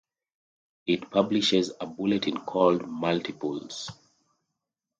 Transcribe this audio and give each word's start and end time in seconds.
It 0.87 1.11
publishes 1.11 1.73
a 1.79 1.85
bulletin 1.85 2.39
called 2.39 2.87
"Multiples". 2.87 3.91